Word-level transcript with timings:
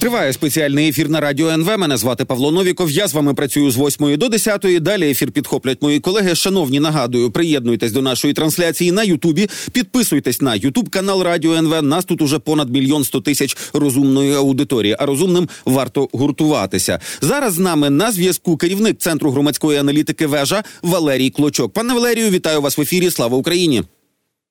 Триває 0.00 0.32
спеціальний 0.32 0.88
ефір 0.88 1.08
на 1.08 1.20
радіо 1.20 1.48
НВ. 1.48 1.78
Мене 1.78 1.96
звати 1.96 2.24
Павло 2.24 2.50
Новіков. 2.50 2.90
Я 2.90 3.08
з 3.08 3.14
вами 3.14 3.34
працюю 3.34 3.70
з 3.70 3.78
8 3.78 4.16
до 4.16 4.28
10. 4.28 4.66
Далі 4.80 5.10
ефір 5.10 5.32
підхоплять 5.32 5.82
мої 5.82 6.00
колеги. 6.00 6.34
Шановні, 6.34 6.80
нагадую, 6.80 7.30
приєднуйтесь 7.30 7.92
до 7.92 8.02
нашої 8.02 8.34
трансляції 8.34 8.92
на 8.92 9.02
Ютубі. 9.02 9.48
Підписуйтесь 9.72 10.40
на 10.40 10.54
Ютуб 10.54 10.88
канал 10.88 11.22
Радіо 11.22 11.54
НВ. 11.54 11.82
Нас 11.82 12.04
тут 12.04 12.22
уже 12.22 12.38
понад 12.38 12.70
мільйон 12.70 13.04
сто 13.04 13.20
тисяч 13.20 13.56
розумної 13.72 14.34
аудиторії. 14.34 14.96
А 14.98 15.06
розумним 15.06 15.48
варто 15.64 16.08
гуртуватися. 16.12 17.00
Зараз 17.20 17.54
з 17.54 17.58
нами 17.58 17.90
на 17.90 18.12
зв'язку 18.12 18.56
керівник 18.56 18.98
центру 18.98 19.30
громадської 19.30 19.78
аналітики 19.78 20.26
вежа 20.26 20.62
Валерій 20.82 21.30
Клочок. 21.30 21.72
Пане 21.72 21.94
Валерію, 21.94 22.30
вітаю 22.30 22.60
вас 22.60 22.78
в 22.78 22.80
ефірі. 22.80 23.10
Слава 23.10 23.36
Україні. 23.36 23.82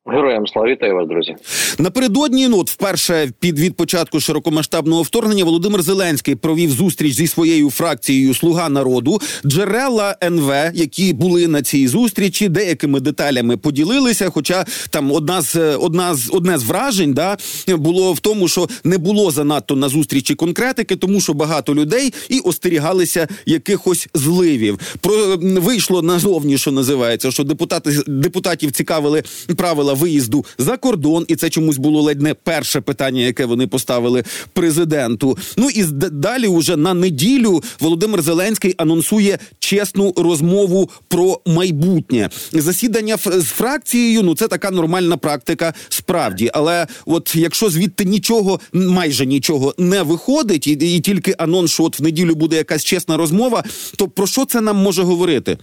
Героям 0.05 0.47
слава 0.47 0.67
вітаю 0.67 0.95
вас, 0.95 1.07
друзі. 1.07 1.35
Напередодні 1.79 2.47
ну 2.47 2.59
от 2.59 2.69
вперше 2.69 3.31
під 3.39 3.59
від 3.59 3.75
початку 3.75 4.19
широкомасштабного 4.19 5.01
вторгнення 5.01 5.43
Володимир 5.43 5.81
Зеленський 5.81 6.35
провів 6.35 6.71
зустріч 6.71 7.13
зі 7.13 7.27
своєю 7.27 7.69
фракцією 7.69 8.33
Слуга 8.33 8.69
народу. 8.69 9.19
Джерела 9.45 10.15
НВ, 10.23 10.51
які 10.73 11.13
були 11.13 11.47
на 11.47 11.61
цій 11.61 11.87
зустрічі, 11.87 12.49
деякими 12.49 12.99
деталями 12.99 13.57
поділилися. 13.57 14.29
Хоча 14.29 14.65
там 14.89 15.11
одна 15.11 15.41
з 15.41 15.75
одна 15.75 16.15
з 16.15 16.29
одне 16.33 16.57
з 16.57 16.63
вражень 16.63 17.13
да 17.13 17.37
було 17.67 18.13
в 18.13 18.19
тому, 18.19 18.47
що 18.47 18.67
не 18.83 18.97
було 18.97 19.31
занадто 19.31 19.75
на 19.75 19.89
зустрічі 19.89 20.35
конкретики, 20.35 20.95
тому 20.95 21.21
що 21.21 21.33
багато 21.33 21.75
людей 21.75 22.13
і 22.29 22.39
остерігалися 22.39 23.27
якихось 23.45 24.07
зливів. 24.13 24.79
Про 25.01 25.37
вийшло 25.37 26.01
назовні, 26.01 26.57
що 26.57 26.71
називається, 26.71 27.31
що 27.31 27.43
депутати 27.43 28.03
депутатів 28.07 28.71
цікавили 28.71 29.23
правила 29.57 29.88
виїзду 29.93 30.45
за 30.57 30.77
кордон, 30.77 31.25
і 31.27 31.35
це 31.35 31.49
чомусь 31.49 31.77
було 31.77 32.01
ледь 32.01 32.21
не 32.21 32.33
перше 32.33 32.81
питання, 32.81 33.21
яке 33.21 33.45
вони 33.45 33.67
поставили 33.67 34.23
президенту. 34.53 35.37
Ну 35.57 35.69
і 35.69 35.83
далі, 36.11 36.47
уже 36.47 36.75
на 36.75 36.93
неділю, 36.93 37.63
Володимир 37.79 38.21
Зеленський 38.21 38.75
анонсує 38.77 39.39
чесну 39.59 40.13
розмову 40.17 40.89
про 41.07 41.41
майбутнє 41.45 42.29
засідання 42.51 43.17
з 43.17 43.43
фракцією. 43.43 44.23
Ну 44.23 44.35
це 44.35 44.47
така 44.47 44.71
нормальна 44.71 45.17
практика, 45.17 45.73
справді. 45.89 46.51
Але 46.53 46.87
от 47.05 47.35
якщо 47.35 47.69
звідти 47.69 48.05
нічого, 48.05 48.59
майже 48.73 49.25
нічого 49.25 49.75
не 49.77 50.01
виходить, 50.01 50.67
і, 50.67 50.71
і 50.71 50.99
тільки 50.99 51.35
анонс, 51.37 51.71
що 51.71 51.83
от 51.83 51.99
в 51.99 52.03
неділю 52.03 52.35
буде 52.35 52.55
якась 52.55 52.83
чесна 52.83 53.17
розмова, 53.17 53.63
то 53.95 54.07
про 54.07 54.27
що 54.27 54.45
це 54.45 54.61
нам 54.61 54.77
може 54.77 55.03
говорити? 55.03 55.57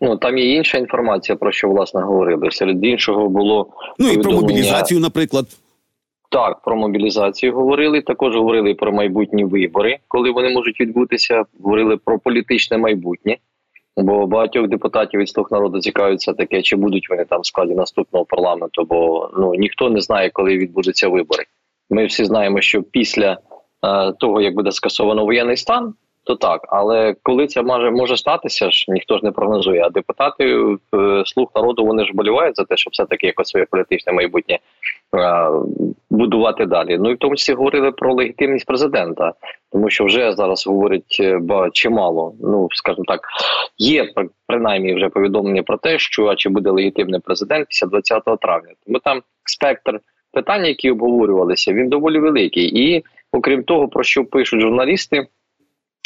Ну 0.00 0.16
там 0.16 0.38
є 0.38 0.54
інша 0.54 0.78
інформація, 0.78 1.36
про 1.36 1.52
що 1.52 1.68
власне 1.68 2.00
говорили. 2.00 2.50
Серед 2.50 2.84
іншого 2.84 3.28
було 3.28 3.66
ну 3.98 4.08
і 4.08 4.18
про 4.18 4.32
мобілізацію, 4.32 5.00
наприклад. 5.00 5.46
Так, 6.30 6.62
про 6.62 6.76
мобілізацію 6.76 7.52
говорили. 7.52 8.00
Також 8.00 8.36
говорили 8.36 8.74
про 8.74 8.92
майбутні 8.92 9.44
вибори, 9.44 9.98
коли 10.08 10.30
вони 10.30 10.50
можуть 10.50 10.80
відбутися. 10.80 11.44
Говорили 11.60 11.96
про 11.96 12.18
політичне 12.18 12.78
майбутнє, 12.78 13.36
бо 13.96 14.26
багатьох 14.26 14.68
депутатів 14.68 15.20
від 15.20 15.28
слуг 15.28 15.48
народу 15.50 15.80
цікавиться 15.80 16.32
таке, 16.32 16.62
чи 16.62 16.76
будуть 16.76 17.10
вони 17.10 17.24
там 17.24 17.40
в 17.40 17.46
складі 17.46 17.74
наступного 17.74 18.24
парламенту, 18.24 18.84
бо 18.84 19.30
ну 19.38 19.54
ніхто 19.54 19.90
не 19.90 20.00
знає, 20.00 20.30
коли 20.30 20.58
відбудуться 20.58 21.08
вибори. 21.08 21.44
Ми 21.90 22.06
всі 22.06 22.24
знаємо, 22.24 22.60
що 22.60 22.82
після 22.82 23.32
е, 23.32 24.12
того 24.12 24.40
як 24.40 24.54
буде 24.54 24.72
скасовано 24.72 25.24
воєнний 25.24 25.56
стан 25.56 25.94
то 26.26 26.36
так. 26.36 26.60
Але 26.68 27.14
коли 27.22 27.46
це 27.46 27.62
може 27.62 27.90
може 27.90 28.16
статися, 28.16 28.70
ж 28.70 28.86
ніхто 28.88 29.18
ж 29.18 29.24
не 29.24 29.30
прогнозує. 29.30 29.82
А 29.82 29.90
депутати 29.90 30.44
е, 30.44 31.22
слуг 31.26 31.50
народу 31.54 31.84
вони 31.84 32.04
ж 32.04 32.12
болівають 32.14 32.56
за 32.56 32.64
те, 32.64 32.76
щоб 32.76 32.92
все 32.92 33.04
таки 33.04 33.26
якось 33.26 33.48
своє 33.48 33.66
політичне 33.70 34.12
майбутнє 34.12 34.54
е, 34.54 35.50
будувати 36.10 36.66
далі. 36.66 36.98
Ну 37.00 37.10
і 37.10 37.14
в 37.14 37.18
тому 37.18 37.36
числі 37.36 37.54
говорили 37.54 37.92
про 37.92 38.14
легітимність 38.14 38.66
президента, 38.66 39.32
тому 39.72 39.90
що 39.90 40.04
вже 40.04 40.32
зараз 40.32 40.66
говорять 40.66 41.16
е, 41.20 41.40
чимало. 41.72 42.34
Ну 42.40 42.68
скажімо 42.72 43.04
так, 43.08 43.20
є 43.78 44.08
принаймні 44.46 44.94
вже 44.94 45.08
повідомлення 45.08 45.62
про 45.62 45.76
те, 45.76 45.98
що 45.98 46.34
чи 46.34 46.48
буде 46.48 46.70
легітимний 46.70 47.20
президент 47.20 47.68
після 47.68 47.86
20 47.86 48.22
травня. 48.40 48.72
Тому 48.86 48.98
там 48.98 49.22
спектр 49.44 50.00
питань, 50.32 50.64
які 50.64 50.90
обговорювалися, 50.90 51.72
він 51.72 51.88
доволі 51.88 52.18
великий, 52.18 52.64
і 52.64 53.04
окрім 53.32 53.64
того, 53.64 53.88
про 53.88 54.02
що 54.02 54.24
пишуть 54.24 54.60
журналісти. 54.60 55.26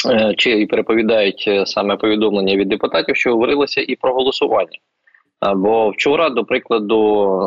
Е, 0.09 0.33
чи 0.37 0.65
переповідають 0.65 1.45
е, 1.47 1.65
саме 1.65 1.97
повідомлення 1.97 2.55
від 2.55 2.69
депутатів, 2.69 3.15
що 3.15 3.31
говорилося 3.31 3.81
і 3.87 3.95
про 3.95 4.13
голосування. 4.13 4.77
Бо 5.55 5.89
вчора, 5.89 6.29
до 6.29 6.45
прикладу, 6.45 6.99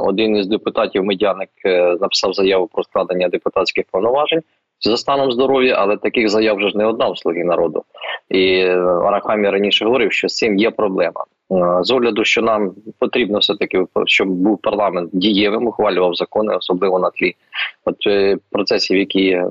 один 0.07 0.37
із 0.37 0.47
депутатів 0.47 1.05
медяник 1.05 1.51
е, 1.65 1.97
написав 2.01 2.35
заяву 2.35 2.67
про 2.67 2.83
складення 2.83 3.29
депутатських 3.29 3.85
повноважень 3.91 4.43
за 4.81 4.97
станом 4.97 5.33
здоров'я, 5.33 5.75
але 5.79 5.97
таких 5.97 6.29
заяв 6.29 6.57
вже 6.57 6.69
ж 6.69 6.79
не 6.79 6.87
одна 6.87 7.11
в 7.11 7.19
слуги 7.19 7.45
народу. 7.45 7.83
І 8.29 8.63
Арахамі 9.07 9.51
раніше 9.51 9.85
говорив, 9.85 10.13
що 10.13 10.29
з 10.29 10.37
цим 10.37 10.59
є 10.59 10.71
проблема. 10.71 11.25
З 11.83 11.91
огляду, 11.91 12.25
що 12.25 12.43
нам 12.43 12.73
потрібно 12.99 13.39
все 13.39 13.55
таки, 13.55 13.87
щоб 14.07 14.29
був 14.29 14.59
парламент 14.59 15.11
дієвим, 15.13 15.67
ухвалював 15.67 16.15
закони, 16.15 16.57
особливо 16.57 16.99
на 16.99 17.11
тлі 17.11 17.35
от 17.85 17.97
е, 18.07 18.37
процесів, 18.51 18.99
які 18.99 19.43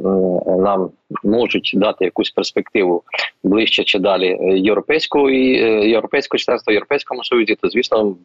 нам 0.57 0.89
можуть 1.23 1.71
дати 1.75 2.05
якусь 2.05 2.31
перспективу 2.31 3.03
ближче 3.43 3.83
чи 3.83 3.99
далі 3.99 4.37
європейського 4.41 5.29
і 5.29 5.63
е, 5.63 5.89
європейського 5.89 6.39
членства 6.39 6.73
європейському 6.73 7.23
союзі, 7.23 7.55
то 7.61 7.69
звісно. 7.69 8.15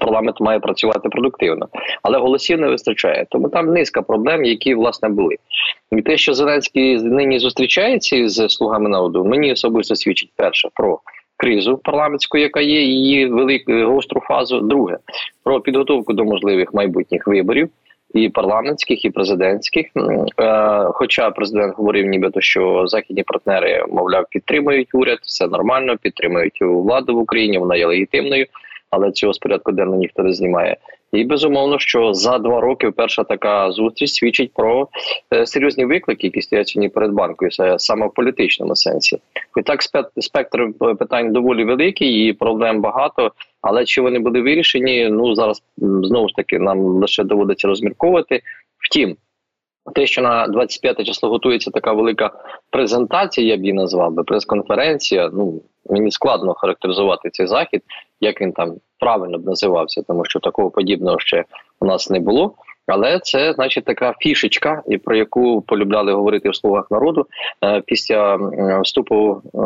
Парламент 0.00 0.40
має 0.40 0.60
працювати 0.60 1.08
продуктивно, 1.08 1.68
але 2.02 2.18
голосів 2.18 2.60
не 2.60 2.68
вистачає. 2.68 3.26
Тому 3.30 3.48
там 3.48 3.66
низка 3.66 4.02
проблем, 4.02 4.44
які 4.44 4.74
власне 4.74 5.08
були. 5.08 5.36
І 5.92 6.02
те, 6.02 6.16
що 6.16 6.34
Зеленський 6.34 6.96
нині 6.96 7.38
зустрічається 7.38 8.28
з 8.28 8.48
слугами 8.48 8.88
народу, 8.88 9.24
мені 9.24 9.52
особисто 9.52 9.96
свідчить 9.96 10.30
перше 10.36 10.68
про 10.74 10.98
кризу 11.36 11.78
парламентську, 11.78 12.38
яка 12.38 12.60
є, 12.60 12.82
її 12.82 13.26
велику 13.26 13.72
гостру 13.72 14.20
фазу. 14.20 14.60
Друге 14.60 14.98
про 15.44 15.60
підготовку 15.60 16.12
до 16.12 16.24
можливих 16.24 16.74
майбутніх 16.74 17.26
виборів. 17.26 17.68
І 18.14 18.28
парламентських, 18.28 19.04
і 19.04 19.10
президентських. 19.10 19.86
Е, 20.40 20.84
хоча 20.92 21.30
президент 21.30 21.76
говорив, 21.76 22.06
нібито 22.06 22.40
що 22.40 22.86
західні 22.86 23.22
партнери, 23.22 23.84
мовляв, 23.88 24.24
підтримують 24.30 24.94
уряд, 24.94 25.18
все 25.22 25.46
нормально, 25.46 25.96
підтримують 26.02 26.58
владу 26.60 27.16
в 27.16 27.18
Україні, 27.18 27.58
вона 27.58 27.76
є 27.76 27.86
легітимною, 27.86 28.46
але 28.90 29.12
цього 29.12 29.32
з 29.32 29.38
порядку 29.38 29.72
денного 29.72 29.98
ніхто 29.98 30.22
не 30.22 30.32
знімає. 30.32 30.76
І 31.12 31.24
безумовно, 31.24 31.78
що 31.78 32.14
за 32.14 32.38
два 32.38 32.60
роки 32.60 32.90
перша 32.90 33.24
така 33.24 33.72
зустріч 33.72 34.12
свідчить 34.12 34.52
про 34.54 34.88
е, 35.34 35.46
серйозні 35.46 35.84
виклики, 35.84 36.26
які 36.26 36.42
стоять 36.42 36.68
сьогодні 36.68 36.88
перед 36.88 37.12
банкою, 37.12 37.50
саме 37.78 38.06
в 38.06 38.14
політичному 38.14 38.76
сенсі. 38.76 39.18
І 39.58 39.62
так 39.62 39.80
спектр 40.18 40.68
питань 40.98 41.32
доволі 41.32 41.64
великий 41.64 42.28
і 42.28 42.32
проблем 42.32 42.80
багато. 42.80 43.32
Але 43.62 43.84
чи 43.84 44.00
вони 44.00 44.18
були 44.18 44.42
вирішені? 44.42 45.08
Ну 45.10 45.34
зараз 45.34 45.62
знову 45.78 46.28
ж 46.28 46.34
таки 46.34 46.58
нам 46.58 46.78
лише 46.78 47.24
доводиться 47.24 47.68
розмірковувати. 47.68 48.40
Втім, 48.78 49.16
те, 49.94 50.06
що 50.06 50.22
на 50.22 50.46
25 50.46 51.06
число 51.06 51.28
готується 51.28 51.70
така 51.70 51.92
велика 51.92 52.30
презентація, 52.70 53.46
я 53.46 53.56
б 53.56 53.60
її 53.60 53.72
назвав 53.72 54.12
би 54.12 54.24
прес-конференція. 54.24 55.30
Ну 55.32 55.62
мені 55.90 56.10
складно 56.10 56.54
характеризувати 56.54 57.30
цей 57.30 57.46
захід, 57.46 57.82
як 58.20 58.40
він 58.40 58.52
там 58.52 58.74
правильно 58.98 59.38
б 59.38 59.46
називався, 59.46 60.02
тому 60.02 60.24
що 60.24 60.40
такого 60.40 60.70
подібного 60.70 61.18
ще 61.18 61.44
у 61.80 61.86
нас 61.86 62.10
не 62.10 62.20
було. 62.20 62.54
Але 62.86 63.18
це, 63.18 63.52
значить, 63.52 63.84
така 63.84 64.14
фішечка, 64.18 64.82
і 64.88 64.98
про 64.98 65.16
яку 65.16 65.62
полюбляли 65.62 66.12
говорити 66.12 66.50
в 66.50 66.56
словах 66.56 66.90
народу 66.90 67.26
е, 67.64 67.82
після 67.86 68.36
вступу 68.82 69.42
е, 69.54 69.58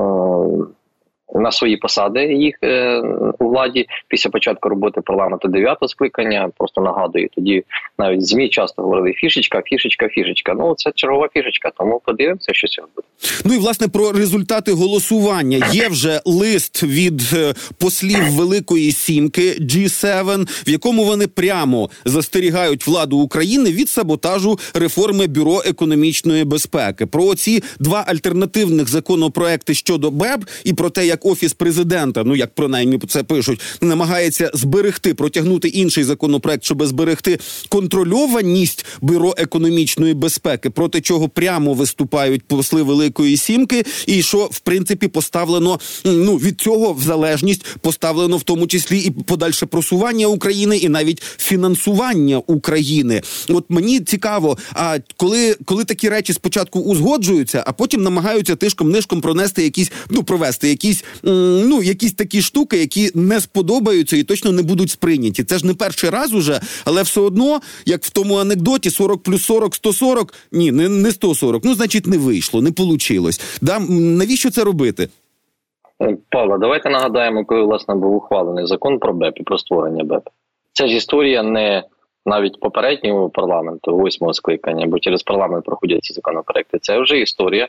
на 1.34 1.52
свої 1.52 1.76
посади 1.76 2.24
їх 2.24 2.58
е, 2.62 3.02
у 3.38 3.48
владі 3.48 3.86
після 4.08 4.30
початку 4.30 4.68
роботи 4.68 5.00
парламенту 5.00 5.48
дев'ятого 5.48 5.88
скликання. 5.88 6.50
Просто 6.58 6.80
нагадую, 6.80 7.28
тоді 7.34 7.64
навіть 7.98 8.26
змі 8.26 8.48
часто 8.48 8.82
говорили 8.82 9.12
фішечка, 9.12 9.62
фішечка, 9.64 10.08
фішечка. 10.08 10.54
Ну 10.54 10.74
це 10.76 10.92
чергова 10.94 11.28
фішечка. 11.34 11.70
Тому 11.78 12.00
подивимося, 12.04 12.52
що 12.54 12.68
сьогодні 12.68 12.92
буде. 12.96 13.08
Ну 13.44 13.54
і 13.54 13.58
власне 13.58 13.88
про 13.88 14.12
результати 14.12 14.72
голосування 14.72 15.66
є 15.72 15.88
вже 15.88 16.20
лист 16.24 16.82
від 16.82 17.22
е, 17.32 17.54
послів 17.78 18.30
Великої 18.30 18.92
Сімки 18.92 19.52
G7, 19.60 20.48
в 20.66 20.70
якому 20.70 21.04
вони 21.04 21.26
прямо 21.26 21.90
застерігають 22.04 22.86
владу 22.86 23.18
України 23.18 23.70
від 23.70 23.88
саботажу 23.88 24.58
реформи 24.74 25.26
бюро 25.26 25.62
економічної 25.66 26.44
безпеки. 26.44 27.06
Про 27.06 27.34
ці 27.34 27.62
два 27.78 28.04
альтернативних 28.06 28.88
законопроекти 28.88 29.74
щодо 29.74 30.10
БЕБ 30.10 30.44
і 30.64 30.72
про 30.72 30.90
те, 30.90 31.06
як 31.06 31.19
як 31.20 31.32
офіс 31.32 31.52
президента, 31.52 32.24
ну 32.24 32.36
як 32.36 32.54
принаймні 32.54 32.98
це 33.08 33.22
пишуть, 33.22 33.60
намагається 33.80 34.50
зберегти, 34.54 35.14
протягнути 35.14 35.68
інший 35.68 36.04
законопроект, 36.04 36.64
щоб 36.64 36.86
зберегти 36.86 37.38
контрольованість 37.68 38.86
бюро 39.00 39.34
економічної 39.36 40.14
безпеки, 40.14 40.70
проти 40.70 41.00
чого 41.00 41.28
прямо 41.28 41.74
виступають 41.74 42.42
посли 42.42 42.82
Великої 42.82 43.36
Сімки, 43.36 43.84
і 44.06 44.22
що 44.22 44.48
в 44.52 44.60
принципі 44.60 45.08
поставлено 45.08 45.80
ну 46.04 46.36
від 46.36 46.60
цього 46.60 46.92
в 46.92 47.02
залежність 47.02 47.66
поставлено 47.80 48.36
в 48.36 48.42
тому 48.42 48.66
числі 48.66 48.98
і 48.98 49.10
подальше 49.10 49.66
просування 49.66 50.26
України, 50.26 50.76
і 50.76 50.88
навіть 50.88 51.22
фінансування 51.38 52.38
України. 52.38 53.22
От 53.48 53.64
мені 53.68 54.00
цікаво, 54.00 54.58
а 54.72 54.98
коли 55.16 55.56
коли 55.64 55.84
такі 55.84 56.08
речі 56.08 56.32
спочатку 56.32 56.80
узгоджуються, 56.80 57.64
а 57.66 57.72
потім 57.72 58.02
намагаються 58.02 58.56
тишком 58.56 58.90
нишком 58.90 59.20
пронести 59.20 59.62
якісь, 59.62 59.92
ну 60.10 60.22
провести 60.22 60.68
якісь 60.68 61.04
ну 61.22 61.82
якісь 61.82 62.12
такі 62.12 62.42
штуки, 62.42 62.76
які 62.76 63.10
не 63.14 63.40
сподобаються 63.40 64.16
і 64.16 64.22
точно 64.22 64.52
не 64.52 64.62
будуть 64.62 64.90
сприйняті. 64.90 65.44
Це 65.44 65.58
ж 65.58 65.66
не 65.66 65.74
перший 65.74 66.10
раз 66.10 66.34
уже, 66.34 66.60
але 66.84 67.02
все 67.02 67.20
одно, 67.20 67.60
як 67.86 68.02
в 68.02 68.10
тому 68.10 68.36
анекдоті, 68.36 68.90
40 68.90 69.22
плюс 69.22 69.44
40, 69.44 69.74
140, 69.74 70.34
ні, 70.52 70.72
не 70.72 70.88
не 70.88 71.10
140, 71.10 71.64
Ну 71.64 71.74
значить, 71.74 72.06
не 72.06 72.18
вийшло, 72.18 72.62
не 72.62 72.72
получилось. 72.72 73.40
Да 73.62 73.78
навіщо 73.88 74.50
це 74.50 74.64
робити? 74.64 75.08
Е, 76.02 76.16
Павло, 76.30 76.58
давайте 76.58 76.90
нагадаємо, 76.90 77.44
коли 77.44 77.62
власне 77.62 77.94
був 77.94 78.14
ухвалений 78.14 78.66
закон 78.66 78.98
про 78.98 79.12
БЕП 79.12 79.38
і 79.40 79.42
про 79.42 79.58
створення 79.58 80.04
БЕП. 80.04 80.28
Це 80.72 80.88
ж 80.88 80.96
історія 80.96 81.42
не 81.42 81.84
навіть 82.26 82.60
попереднього 82.60 83.30
парламенту, 83.30 83.96
восьмого 83.96 84.34
скликання, 84.34 84.86
бо 84.86 84.98
через 84.98 85.22
парламент 85.22 85.64
проходять 85.64 86.04
ці 86.04 86.12
законопроекти. 86.12 86.78
Це 86.78 87.00
вже 87.00 87.18
історія 87.20 87.68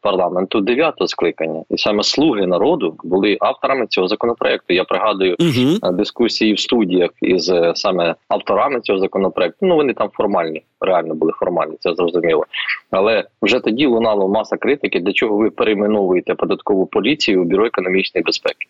парламенту 0.00 0.60
дев'ятого 0.60 1.08
скликання, 1.08 1.62
і 1.70 1.78
саме 1.78 2.02
слуги 2.02 2.46
народу 2.46 2.96
були 3.04 3.36
авторами 3.40 3.86
цього 3.86 4.08
законопроекту. 4.08 4.74
Я 4.74 4.84
пригадую 4.84 5.36
угу. 5.40 5.92
дискусії 5.92 6.52
в 6.52 6.60
студіях 6.60 7.10
із 7.22 7.50
е, 7.50 7.72
саме 7.74 8.14
авторами 8.28 8.80
цього 8.80 8.98
законопроекту. 8.98 9.66
Ну 9.66 9.76
вони 9.76 9.94
там 9.94 10.10
формальні, 10.12 10.62
реально 10.80 11.14
були 11.14 11.32
формальні, 11.32 11.76
це 11.80 11.94
зрозуміло. 11.94 12.44
Але 12.90 13.24
вже 13.42 13.60
тоді 13.60 13.86
лунало 13.86 14.28
маса 14.28 14.56
критики, 14.56 15.00
для 15.00 15.12
чого 15.12 15.36
ви 15.36 15.50
перейменовуєте 15.50 16.34
податкову 16.34 16.86
поліцію 16.86 17.42
у 17.42 17.44
бюро 17.44 17.66
економічної 17.66 18.24
безпеки. 18.24 18.66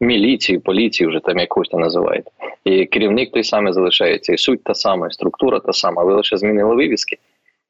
Міліцію, 0.00 0.60
поліцію 0.60 1.08
вже 1.08 1.20
там 1.20 1.38
якось 1.38 1.68
там 1.68 1.80
називаєте. 1.80 2.30
І 2.64 2.86
керівник 2.86 3.32
той 3.32 3.44
самий 3.44 3.72
залишається, 3.72 4.32
і 4.32 4.38
суть 4.38 4.64
та 4.64 4.74
сама, 4.74 5.06
і 5.06 5.12
структура 5.12 5.60
та 5.60 5.72
сама. 5.72 6.04
Ви 6.04 6.14
лише 6.14 6.36
змінили 6.36 6.74
вивіски. 6.74 7.18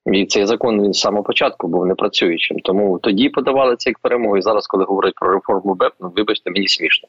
І 0.06 0.26
цей 0.26 0.46
закон 0.46 0.82
він 0.82 0.92
з 0.92 1.00
самого 1.00 1.22
початку 1.22 1.68
був 1.68 1.86
непрацюючим. 1.86 2.58
Тому 2.58 2.98
тоді 2.98 3.28
подавали 3.28 3.76
це 3.76 3.90
як 3.90 3.98
перемогу. 3.98 4.36
І 4.36 4.42
зараз, 4.42 4.66
коли 4.66 4.84
говорять 4.84 5.14
про 5.14 5.32
реформу 5.32 5.74
БЕП, 5.74 5.92
ну 6.00 6.12
вибачте, 6.16 6.50
мені 6.50 6.68
смішно. 6.68 7.08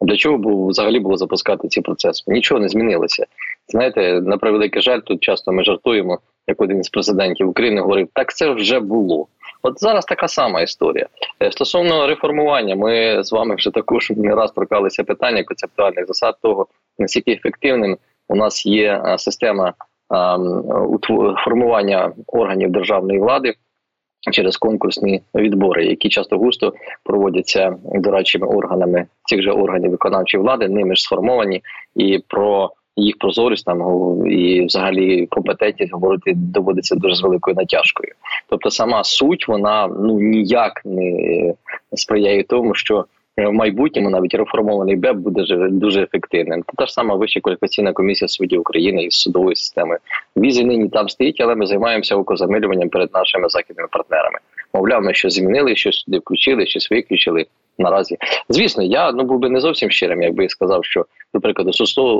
Для 0.00 0.16
чого 0.16 0.38
було 0.38 0.66
взагалі 0.66 1.00
було 1.00 1.16
запускати 1.16 1.68
ці 1.68 1.80
процеси? 1.80 2.24
Нічого 2.26 2.60
не 2.60 2.68
змінилося. 2.68 3.26
Знаєте, 3.68 4.20
на 4.20 4.38
превеликий 4.38 4.82
жаль, 4.82 5.00
тут 5.00 5.20
часто 5.20 5.52
ми 5.52 5.64
жартуємо, 5.64 6.18
як 6.46 6.60
один 6.60 6.82
з 6.82 6.88
президентів 6.88 7.48
України 7.48 7.80
говорив, 7.80 8.08
так 8.12 8.34
це 8.34 8.50
вже 8.50 8.80
було. 8.80 9.26
От 9.62 9.80
зараз 9.80 10.04
така 10.04 10.28
сама 10.28 10.60
історія. 10.60 11.06
Е, 11.42 11.52
стосовно 11.52 12.06
реформування, 12.06 12.76
ми 12.76 13.22
з 13.24 13.32
вами 13.32 13.54
вже 13.54 13.70
також 13.70 14.10
не 14.10 14.34
раз 14.34 14.52
торкалися 14.52 15.04
питання 15.04 15.44
концептуальних 15.44 16.06
засад 16.06 16.36
того, 16.42 16.66
наскільки 16.98 17.32
ефективним 17.32 17.98
у 18.28 18.36
нас 18.36 18.66
є 18.66 19.02
е, 19.06 19.18
система 19.18 19.74
формування 21.44 22.12
органів 22.26 22.70
державної 22.70 23.20
влади 23.20 23.54
через 24.32 24.56
конкурсні 24.56 25.22
відбори, 25.34 25.86
які 25.86 26.08
часто 26.08 26.38
густо 26.38 26.72
проводяться 27.04 27.76
дорадчими 27.84 28.46
органами 28.46 29.06
цих 29.24 29.42
же 29.42 29.50
органів 29.50 29.90
виконавчої 29.90 30.42
влади, 30.42 30.68
ними 30.68 30.96
ж 30.96 31.02
сформовані 31.02 31.62
і 31.96 32.18
про. 32.28 32.70
Їх 33.00 33.18
прозорість 33.18 33.64
там 33.64 33.80
і, 34.26 34.64
взагалі, 34.64 35.26
компетентність 35.26 35.92
говорити 35.92 36.32
доводиться 36.36 36.94
дуже 36.94 37.14
з 37.14 37.22
великою 37.22 37.56
натяжкою. 37.56 38.12
Тобто, 38.48 38.70
сама 38.70 39.04
суть 39.04 39.48
вона 39.48 39.88
ну 39.88 40.20
ніяк 40.20 40.82
не 40.84 41.54
сприяє 41.94 42.42
тому, 42.42 42.74
що 42.74 43.04
в 43.46 43.52
майбутньому 43.52 44.10
навіть 44.10 44.34
реформований 44.34 44.96
БЕП 44.96 45.16
буде 45.16 45.68
дуже 45.70 46.02
ефективним. 46.02 46.64
Та 46.76 46.86
ж 46.86 46.92
сама 46.92 47.14
вища 47.14 47.40
кваліфікаційна 47.40 47.92
комісія 47.92 48.28
суддів 48.28 48.60
України 48.60 49.02
із 49.02 49.14
судової 49.14 49.56
системи. 49.56 49.98
Візи 50.36 50.64
нині 50.64 50.88
там 50.88 51.08
стоїть, 51.08 51.40
але 51.40 51.54
ми 51.54 51.66
займаємося 51.66 52.16
окозамилюванням 52.16 52.88
перед 52.88 53.14
нашими 53.14 53.48
західними 53.48 53.88
партнерами. 53.92 54.38
Мовляв, 54.74 55.02
ми 55.02 55.14
щось 55.14 55.34
змінили, 55.34 55.76
щось 55.76 55.96
сюди 55.96 56.18
включили, 56.18 56.66
щось 56.66 56.90
виключили. 56.90 57.46
Наразі, 57.78 58.16
звісно, 58.48 58.82
я 58.82 59.12
ну 59.12 59.24
був 59.24 59.38
би 59.38 59.48
не 59.48 59.60
зовсім 59.60 59.90
щирим, 59.90 60.22
якби 60.22 60.48
сказав, 60.48 60.84
що 60.84 61.06
до 61.34 61.40
прикладу 61.40 61.72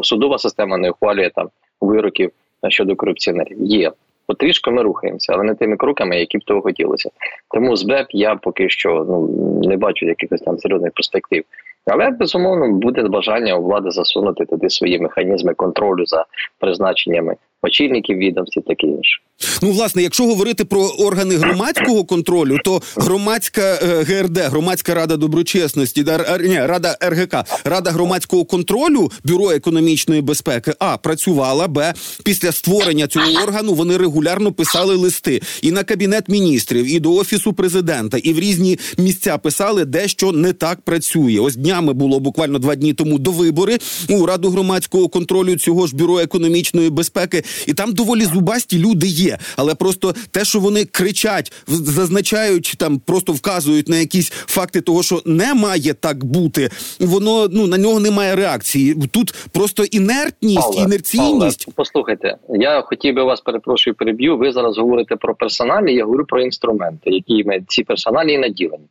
судова 0.02 0.38
система 0.38 0.76
не 0.76 0.90
ухвалює 0.90 1.30
там 1.34 1.48
вироків 1.80 2.30
щодо 2.68 2.96
корупціонерів. 2.96 3.56
Є 3.60 3.92
потрішки 4.28 4.70
ми 4.70 4.82
рухаємося, 4.82 5.32
але 5.32 5.44
не 5.44 5.54
тими 5.54 5.76
кроками, 5.76 6.18
які 6.18 6.38
б 6.38 6.44
того 6.44 6.62
хотілося. 6.62 7.10
Тому 7.54 7.76
з 7.76 7.82
БЕП 7.82 8.06
я 8.10 8.34
поки 8.34 8.68
що 8.68 9.06
ну 9.08 9.28
не 9.68 9.76
бачу 9.76 10.06
якихось 10.06 10.40
там 10.40 10.58
серйозних 10.58 10.92
перспектив. 10.92 11.44
Але 11.86 12.10
безумовно 12.10 12.72
буде 12.72 13.02
бажання 13.02 13.56
у 13.56 13.62
влади 13.62 13.90
засунути 13.90 14.44
туди 14.44 14.70
свої 14.70 15.00
механізми 15.00 15.54
контролю 15.54 16.06
за 16.06 16.24
призначеннями 16.58 17.36
очільників 17.62 18.18
відомств 18.18 18.58
і 18.58 18.62
таке 18.62 18.86
інше. 18.86 19.20
Ну, 19.62 19.70
власне, 19.70 20.02
якщо 20.02 20.24
говорити 20.24 20.64
про 20.64 20.82
органи 20.82 21.36
громадського 21.36 22.04
контролю, 22.04 22.58
то 22.64 22.82
громадська 22.96 23.78
е, 23.82 24.02
ГРД, 24.02 24.38
громадська 24.38 24.94
рада 24.94 25.16
доброчесності, 25.16 26.04
ні, 26.40 26.66
рада 26.66 26.96
РГК, 27.02 27.34
рада 27.64 27.90
громадського 27.90 28.44
контролю 28.44 29.10
бюро 29.24 29.50
економічної 29.50 30.22
безпеки, 30.22 30.72
а 30.78 30.96
працювала 30.96 31.68
б 31.68 31.94
після 32.24 32.52
створення 32.52 33.06
цього 33.06 33.26
органу. 33.44 33.74
Вони 33.74 33.96
регулярно 33.96 34.52
писали 34.52 34.94
листи 34.94 35.42
і 35.62 35.72
на 35.72 35.84
кабінет 35.84 36.28
міністрів, 36.28 36.94
і 36.94 37.00
до 37.00 37.14
офісу 37.14 37.52
президента, 37.52 38.18
і 38.18 38.32
в 38.32 38.38
різні 38.38 38.78
місця 38.98 39.38
писали, 39.38 39.84
де 39.84 40.08
що 40.08 40.32
не 40.32 40.52
так 40.52 40.80
працює. 40.80 41.38
Ось 41.40 41.56
днями 41.56 41.92
було 41.92 42.20
буквально 42.20 42.58
два 42.58 42.74
дні 42.74 42.94
тому 42.94 43.18
до 43.18 43.30
вибори 43.30 43.78
у 44.08 44.26
раду 44.26 44.50
громадського 44.50 45.08
контролю 45.08 45.56
цього 45.56 45.86
ж 45.86 45.96
бюро 45.96 46.18
економічної 46.18 46.90
безпеки, 46.90 47.44
і 47.66 47.74
там 47.74 47.92
доволі 47.92 48.24
зубасті 48.24 48.78
люди 48.78 49.06
є 49.06 49.38
але 49.56 49.74
просто 49.74 50.14
те, 50.30 50.44
що 50.44 50.60
вони 50.60 50.84
кричать, 50.84 51.52
зазначають 51.66 52.74
там, 52.78 52.98
просто 52.98 53.32
вказують 53.32 53.88
на 53.88 53.96
якісь 53.96 54.30
факти 54.30 54.80
того, 54.80 55.02
що 55.02 55.22
не 55.24 55.54
має 55.54 55.94
так 55.94 56.24
бути, 56.24 56.70
воно 57.00 57.48
ну 57.52 57.66
на 57.66 57.78
нього 57.78 58.00
немає 58.00 58.36
реакції. 58.36 58.96
Тут 59.10 59.34
просто 59.52 59.84
інертність, 59.84 60.62
Павле, 60.62 60.82
інерційність. 60.82 61.64
Павле, 61.64 61.74
послухайте, 61.76 62.36
я 62.48 62.82
хотів 62.82 63.14
би 63.14 63.22
вас 63.22 63.40
перепрошую, 63.40 63.96
переб'ю. 63.96 64.36
Ви 64.36 64.52
зараз 64.52 64.78
говорите 64.78 65.16
про 65.16 65.34
персоналі. 65.34 65.94
Я 65.94 66.04
говорю 66.04 66.24
про 66.24 66.40
інструменти, 66.40 67.10
які 67.10 67.44
ми 67.44 67.60
ці 67.68 67.84
персоналі 67.84 68.38
наділені. 68.38 68.86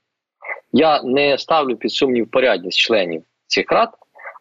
Я 0.73 1.03
не 1.03 1.37
ставлю 1.37 1.75
під 1.75 1.91
сумнів 1.91 2.27
порядність 2.31 2.77
членів 2.77 3.21
цих 3.47 3.71
рад, 3.71 3.89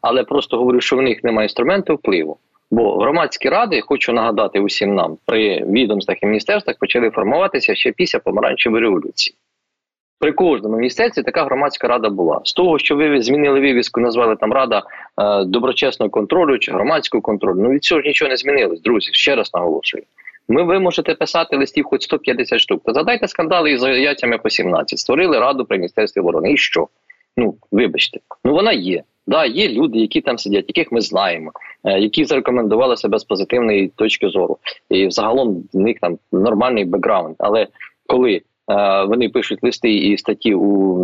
але 0.03 0.25
просто 0.25 0.57
говорю, 0.57 0.81
що 0.81 0.97
в 0.97 1.03
них 1.03 1.25
немає 1.25 1.47
інструменту 1.47 1.95
впливу. 1.95 2.39
Бо 2.71 2.99
громадські 2.99 3.49
ради, 3.49 3.81
хочу 3.81 4.13
нагадати 4.13 4.61
усім 4.61 4.95
нам, 4.95 5.19
при 5.27 5.65
відомствах 5.65 6.23
і 6.23 6.27
міністерствах 6.27 6.77
почали 6.79 7.11
формуватися 7.11 7.75
ще 7.75 7.93
після 7.93 8.19
помаранчевої 8.19 8.83
революції. 8.83 9.37
При 10.19 10.33
кожному 10.33 10.77
міністерстві 10.77 11.23
така 11.23 11.45
громадська 11.45 11.89
рада 11.89 12.09
була. 12.09 12.41
З 12.45 12.53
того, 12.53 12.79
що 12.79 12.97
ви 12.97 13.23
змінили 13.23 13.61
вивіску, 13.61 14.01
назвали 14.01 14.37
там 14.37 14.53
Рада 14.53 14.83
е, 15.23 15.45
доброчесного 15.45 16.11
контролю 16.11 16.59
чи 16.59 16.73
громадського 16.73 17.23
контролю. 17.23 17.61
Ну 17.63 17.71
від 17.71 17.85
цього 17.85 18.01
ж 18.01 18.07
нічого 18.07 18.29
не 18.29 18.37
змінилось, 18.37 18.81
друзі. 18.81 19.09
Ще 19.13 19.35
раз 19.37 19.55
наголошую. 19.55 20.05
Ми 20.49 20.63
ви 20.63 20.79
можете 20.79 21.15
писати 21.15 21.57
листів 21.57 21.85
хоч 21.85 22.03
150 22.03 22.61
штук. 22.61 22.83
Та 22.85 22.93
задайте 22.93 23.29
скандали 23.29 23.73
із 23.73 23.81
заяттями 23.81 24.39
по 24.39 24.51
17. 24.51 24.99
Створили 24.99 25.39
раду 25.39 25.65
при 25.65 25.77
міністерстві 25.77 26.21
оборони. 26.21 26.53
І 26.53 26.57
що? 26.57 26.89
Ну, 27.37 27.55
вибачте, 27.73 28.21
ну 28.45 28.53
вона 28.53 28.73
є. 28.73 29.03
Да, 29.27 29.45
є 29.45 29.69
люди, 29.69 29.99
які 29.99 30.21
там 30.21 30.39
сидять, 30.39 30.65
яких 30.69 30.93
ми 30.93 31.01
знаємо, 31.01 31.53
е, 31.85 32.01
які 32.01 32.25
зарекомендували 32.25 32.97
себе 32.97 33.19
з 33.19 33.25
позитивної 33.25 33.89
точки 33.97 34.29
зору, 34.29 34.59
і 34.91 35.07
взагалом 35.07 35.65
в 35.73 35.79
них 35.79 35.97
там 36.01 36.19
нормальний 36.33 36.85
бекграунд. 36.85 37.35
Але 37.39 37.67
коли 38.07 38.33
е, 38.35 38.43
вони 39.05 39.29
пишуть 39.29 39.59
листи 39.63 39.95
і 39.95 40.19
статті 40.19 40.55
у 40.55 40.97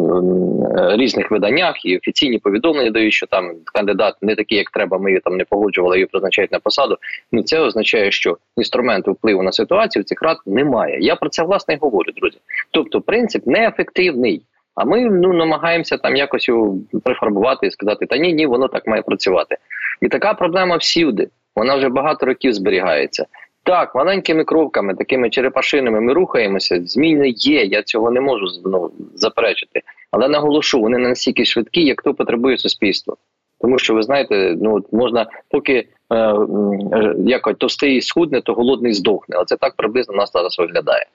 е, 0.78 0.96
різних 0.96 1.30
виданнях, 1.30 1.84
і 1.84 1.96
офіційні 1.96 2.38
повідомлення 2.38 2.90
дають, 2.90 3.12
що 3.12 3.26
там 3.26 3.50
кандидат 3.64 4.14
не 4.22 4.34
такий, 4.34 4.58
як 4.58 4.70
треба, 4.70 4.98
ми 4.98 5.10
її 5.10 5.20
там 5.20 5.36
не 5.36 5.44
погоджували, 5.44 5.96
її 5.96 6.06
призначають 6.06 6.52
на 6.52 6.58
посаду. 6.58 6.96
Ну 7.32 7.42
це 7.42 7.60
означає, 7.60 8.10
що 8.10 8.36
інструменту 8.56 9.12
впливу 9.12 9.42
на 9.42 9.52
ситуацію 9.52 10.02
цих 10.02 10.22
рад 10.22 10.36
немає. 10.46 10.98
Я 11.00 11.16
про 11.16 11.28
це 11.28 11.42
власне 11.42 11.78
говорю, 11.80 12.12
друзі. 12.16 12.38
Тобто, 12.70 13.00
принцип 13.00 13.46
неефективний. 13.46 14.42
А 14.74 14.84
ми 14.84 15.00
ну 15.00 15.32
намагаємося 15.32 15.96
там 15.96 16.16
якось 16.16 16.48
його 16.48 16.78
прифарбувати 17.04 17.66
і 17.66 17.70
сказати, 17.70 18.06
та 18.06 18.16
ні, 18.16 18.32
ні, 18.32 18.46
воно 18.46 18.68
так 18.68 18.86
має 18.86 19.02
працювати. 19.02 19.56
І 20.00 20.08
така 20.08 20.34
проблема 20.34 20.76
всюди. 20.76 21.28
Вона 21.56 21.76
вже 21.76 21.88
багато 21.88 22.26
років 22.26 22.52
зберігається. 22.52 23.26
Так, 23.64 23.94
маленькими 23.94 24.44
кроками, 24.44 24.94
такими 24.94 25.30
черепашинами 25.30 26.00
ми 26.00 26.12
рухаємося. 26.12 26.80
Зміни 26.84 27.28
є. 27.28 27.64
Я 27.64 27.82
цього 27.82 28.10
не 28.10 28.20
можу 28.20 28.46
ну, 28.64 28.90
заперечити. 29.14 29.80
Але 30.10 30.28
наголошу, 30.28 30.80
вони 30.80 30.98
не 30.98 31.08
настільки 31.08 31.44
швидкі, 31.44 31.84
як 31.84 32.02
то 32.02 32.14
потребує 32.14 32.58
суспільство. 32.58 33.16
Тому 33.60 33.78
що 33.78 33.94
ви 33.94 34.02
знаєте, 34.02 34.56
ну 34.60 34.84
можна 34.92 35.26
поки 35.50 35.88
е, 36.10 36.16
е, 36.16 37.14
як 37.18 37.54
товстий 37.58 38.02
схудне, 38.02 38.40
то 38.40 38.54
голодний 38.54 38.92
здохне. 38.92 39.36
Оце 39.36 39.56
так 39.56 39.74
приблизно 39.76 40.14
нас 40.14 40.32
зараз 40.32 40.58
виглядає. 40.58 41.06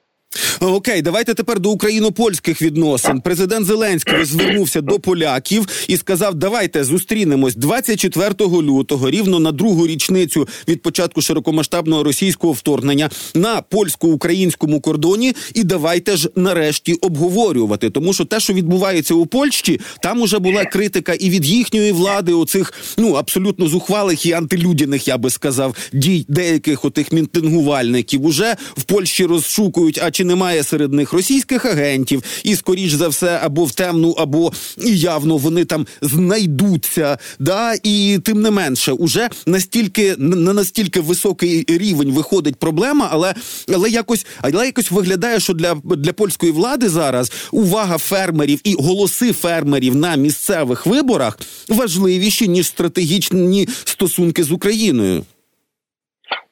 Окей, 0.60 1.02
давайте 1.02 1.34
тепер 1.34 1.60
до 1.60 1.70
україно-польських 1.70 2.62
відносин. 2.62 3.22
Президент 3.22 3.66
Зеленський 3.66 4.26
звернувся 4.26 4.82
до 4.82 5.00
поляків 5.00 5.68
і 5.88 5.98
сказав: 5.98 6.36
Давайте 6.36 6.84
зустрінемось 6.84 7.56
24 7.56 8.34
лютого, 8.40 9.10
рівно 9.10 9.40
на 9.40 9.52
другу 9.52 9.88
річницю 9.88 10.48
від 10.68 10.82
початку 10.82 11.22
широкомасштабного 11.22 12.04
російського 12.04 12.54
вторгнення 12.54 13.10
на 13.34 13.62
польсько-українському 13.62 14.82
кордоні. 14.82 15.34
І 15.54 15.64
давайте 15.64 16.18
ж 16.18 16.30
нарешті 16.36 16.94
обговорювати, 16.94 17.90
тому 17.90 18.14
що 18.14 18.26
те, 18.26 18.40
що 18.40 18.54
відбувається 18.54 19.14
у 19.14 19.26
Польщі, 19.26 19.80
там 20.04 20.22
уже 20.22 20.40
була 20.40 20.66
критика 20.66 21.14
і 21.14 21.30
від 21.30 21.46
їхньої 21.46 21.92
влади, 21.92 22.34
оцих 22.34 22.74
ну 22.98 23.14
абсолютно 23.14 23.68
зухвалих 23.68 24.26
і 24.26 24.32
антилюдяних, 24.32 25.08
я 25.08 25.18
би 25.18 25.30
сказав, 25.30 25.76
дій 25.94 26.26
деяких 26.28 26.86
отих 26.86 27.12
мітингувальників. 27.12 28.26
Уже 28.26 28.56
в 28.78 28.84
Польщі 28.84 29.26
розшукують. 29.26 30.00
А 30.04 30.12
чи 30.18 30.24
немає 30.24 30.64
серед 30.64 30.94
них 30.94 31.14
російських 31.14 31.66
агентів, 31.66 32.24
і 32.44 32.56
скоріш 32.56 32.94
за 32.94 33.08
все, 33.08 33.40
або 33.44 33.66
в 33.66 33.72
темну, 33.72 34.12
або 34.12 34.52
і 34.86 35.00
явно 35.00 35.38
вони 35.38 35.66
там 35.66 35.88
знайдуться. 36.02 37.18
Да, 37.40 37.74
і 37.84 38.20
тим 38.24 38.42
не 38.42 38.52
менше, 38.52 38.92
уже 38.92 39.30
настільки 39.46 40.16
на 40.18 40.54
настільки 40.54 41.00
високий 41.00 41.66
рівень 41.68 42.12
виходить 42.12 42.56
проблема, 42.56 43.10
але 43.12 43.36
але 43.74 43.90
якось 43.90 44.26
але 44.42 44.66
якось 44.66 44.92
виглядає, 44.92 45.40
що 45.40 45.54
для, 45.54 45.76
для 45.84 46.14
польської 46.14 46.52
влади 46.52 46.90
зараз 46.90 47.32
увага 47.52 47.98
фермерів 47.98 48.60
і 48.64 48.74
голоси 48.74 49.34
фермерів 49.34 49.96
на 49.96 50.16
місцевих 50.16 50.86
виборах 50.86 51.40
важливіші 51.70 52.48
ніж 52.48 52.68
стратегічні 52.68 53.68
стосунки 53.86 54.44
з 54.44 54.52
Україною. 54.52 55.26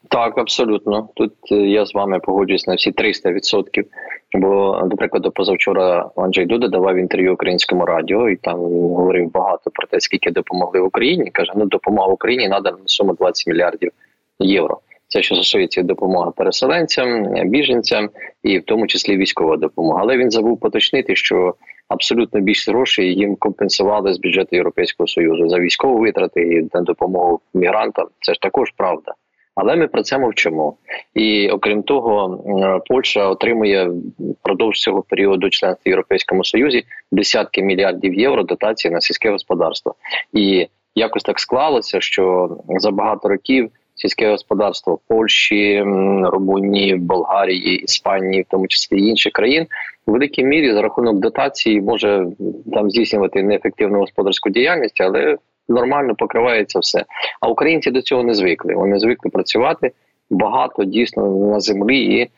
Так, 0.09 0.37
абсолютно. 0.37 1.09
Тут 1.15 1.33
е, 1.51 1.55
я 1.55 1.85
з 1.85 1.93
вами 1.93 2.19
погоджуюсь 2.19 2.67
на 2.67 2.75
всі 2.75 2.91
300%. 2.91 3.85
Бо, 4.33 4.81
до 4.85 4.97
прикладу, 4.97 5.31
позавчора 5.31 6.09
Анджей 6.15 6.45
Дуда 6.45 6.67
давав 6.67 6.97
інтерв'ю 6.97 7.33
українському 7.33 7.85
радіо, 7.85 8.29
і 8.29 8.35
там 8.35 8.59
говорив 8.59 9.31
багато 9.31 9.71
про 9.73 9.87
те, 9.87 9.99
скільки 9.99 10.31
допомогли 10.31 10.79
Україні. 10.79 11.31
Каже, 11.31 11.51
ну 11.55 11.65
допомога 11.65 12.07
Україні 12.07 12.47
надана 12.47 12.77
на 12.77 12.83
суму 12.85 13.13
20 13.13 13.47
мільярдів 13.47 13.91
євро. 14.39 14.79
Це 15.07 15.21
що 15.21 15.35
стосується 15.35 15.83
допомоги 15.83 16.31
переселенцям, 16.35 17.23
біженцям 17.45 18.09
і 18.43 18.59
в 18.59 18.63
тому 18.63 18.87
числі 18.87 19.17
військова 19.17 19.57
допомога. 19.57 19.99
Але 20.01 20.17
він 20.17 20.31
забув 20.31 20.59
поточнити, 20.59 21.15
що 21.15 21.55
абсолютно 21.87 22.39
більше 22.39 22.71
грошей 22.71 23.15
їм 23.15 23.35
компенсували 23.35 24.13
з 24.13 24.19
бюджету 24.19 24.55
Європейського 24.55 25.07
союзу 25.07 25.49
за 25.49 25.59
військові 25.59 26.01
витрати 26.01 26.41
і 26.41 26.69
на 26.73 26.81
допомогу 26.81 27.39
мігрантам. 27.53 28.07
Це 28.21 28.33
ж 28.33 28.39
також 28.41 28.71
правда. 28.77 29.13
Але 29.55 29.75
ми 29.75 29.87
про 29.87 30.01
це 30.01 30.17
мовчимо. 30.17 30.77
І 31.13 31.49
окрім 31.49 31.83
того, 31.83 32.43
Польща 32.87 33.27
отримує 33.27 33.91
впродовж 34.19 34.79
цього 34.79 35.01
періоду 35.01 35.49
членства 35.49 35.81
в 35.85 35.89
Європейському 35.89 36.45
Союзі 36.45 36.83
десятки 37.11 37.61
мільярдів 37.61 38.13
євро 38.13 38.43
дотації 38.43 38.93
на 38.93 39.01
сільське 39.01 39.31
господарство. 39.31 39.95
І 40.33 40.67
якось 40.95 41.23
так 41.23 41.39
склалося, 41.39 42.01
що 42.01 42.57
за 42.79 42.91
багато 42.91 43.29
років 43.29 43.69
сільське 43.95 44.29
господарство 44.29 44.99
Польщі, 45.07 45.79
Румунії, 46.23 46.95
Болгарії, 46.95 47.75
Іспанії, 47.75 48.41
в 48.41 48.45
тому 48.49 48.67
числі 48.67 49.07
інших 49.07 49.33
країн, 49.33 49.67
у 50.07 50.11
великій 50.11 50.43
мірі 50.43 50.73
за 50.73 50.81
рахунок 50.81 51.15
дотації 51.15 51.81
може 51.81 52.27
там 52.73 52.89
здійснювати 52.89 53.43
неефективну 53.43 53.99
господарську 53.99 54.49
діяльність, 54.49 55.01
але 55.01 55.37
нормально 55.69 56.15
покривається 56.15 56.79
все. 56.79 57.05
А 57.41 57.47
українці 57.47 57.91
до 57.91 58.01
цього 58.01 58.23
не 58.23 58.33
звикли. 58.33 58.75
Вони 58.75 58.99
звикли 58.99 59.31
працювати 59.31 59.91
багато 60.35 60.83
дійсно 60.83 61.27
на 61.27 61.59
землі, 61.59 61.99
і 61.99 62.21
е, 62.21 62.29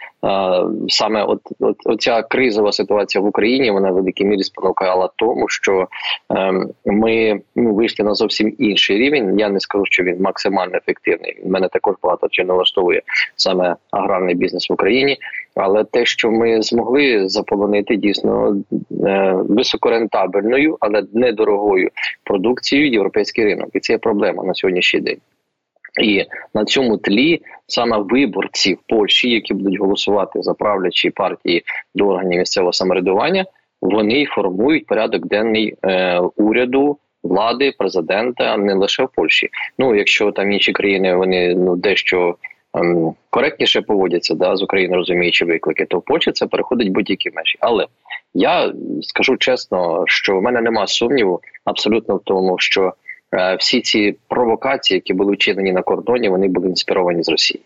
саме 0.88 1.24
от, 1.24 1.40
от 1.60 1.76
оця 1.86 2.22
кризова 2.22 2.72
ситуація 2.72 3.22
в 3.22 3.28
Україні 3.28 3.72
вона 3.72 3.92
в 3.92 3.94
великій 3.94 4.26
мірі 4.26 4.44
спонукала 4.44 5.10
тому, 5.16 5.50
що 5.50 5.88
е, 6.36 6.54
ми 6.86 7.40
ну, 7.56 7.74
вийшли 7.74 8.06
на 8.06 8.14
зовсім 8.14 8.56
інший 8.58 8.98
рівень. 8.98 9.40
Я 9.40 9.50
не 9.50 9.60
скажу, 9.60 9.86
що 9.86 10.04
він 10.04 10.22
максимально 10.22 10.78
ефективний. 10.78 11.40
Мене 11.46 11.68
також 11.68 11.96
багато 12.04 12.28
чи 12.32 12.44
налаштовує 12.44 13.02
саме 13.36 13.76
аграрний 13.92 14.36
бізнес 14.36 14.70
в 14.70 14.74
Україні. 14.74 15.18
Але 15.56 15.84
те, 15.84 16.06
що 16.06 16.32
ми 16.32 16.62
змогли 16.62 17.30
заполонити 17.30 17.96
дійсно 17.96 18.58
е, 19.06 19.34
високорентабельною, 19.50 20.78
але 20.80 21.04
недорогою 21.14 21.90
продукцією 22.24 22.92
європейський 22.92 23.46
ринок, 23.46 23.70
і 23.74 23.80
це 23.80 23.94
є 23.94 24.00
проблема 24.00 24.44
на 24.44 24.54
сьогоднішній 24.54 25.00
день. 25.00 25.18
І 26.02 26.26
на 26.54 26.66
цьому 26.66 26.98
тлі 26.98 27.42
саме 27.68 27.98
виборці 27.98 28.74
в 28.74 28.80
Польщі, 28.88 29.30
які 29.30 29.54
будуть 29.54 29.80
голосувати 29.80 30.42
за 30.42 30.54
правлячі 30.54 31.10
партії 31.10 31.64
до 31.96 32.08
органів 32.08 32.40
місцевого 32.40 32.74
самоврядування, 32.74 33.46
вони 33.82 34.26
формують 34.26 34.86
порядок 34.86 35.28
денний 35.28 35.76
е, 35.84 36.20
уряду. 36.20 36.98
Влади 37.24 37.74
президента 37.78 38.58
не 38.58 38.74
лише 38.74 39.04
в 39.04 39.10
Польщі. 39.16 39.50
Ну 39.78 39.96
якщо 39.96 40.32
там 40.32 40.52
інші 40.52 40.72
країни 40.72 41.16
вони 41.16 41.56
ну 41.56 41.76
дещо 41.76 42.36
ем, 42.74 43.14
коректніше 43.30 43.82
поводяться, 43.82 44.36
да 44.36 44.56
з 44.56 44.64
України 44.64 44.96
розуміючи 44.96 45.46
виклики, 45.46 45.86
то 45.86 46.00
в 46.00 46.02
Польщі 46.02 46.32
це 46.32 46.48
переходить 46.48 46.90
будь-які 46.90 47.32
межі. 47.32 47.58
Але 47.60 47.88
я 48.34 48.74
скажу 49.02 49.38
чесно, 49.38 50.04
що 50.08 50.38
в 50.38 50.42
мене 50.42 50.62
нема 50.62 50.88
сумніву 50.88 51.42
абсолютно 51.66 52.16
в 52.16 52.22
тому, 52.24 52.56
що 52.60 52.94
всі 53.60 53.82
ці 53.82 54.16
провокації, 54.28 54.96
які 54.96 55.14
були 55.14 55.34
вчинені 55.34 55.72
на 55.72 55.82
кордоні, 55.82 56.30
вони 56.30 56.48
були 56.48 56.68
інспіровані 56.68 57.24
з 57.24 57.30
Росії. 57.30 57.62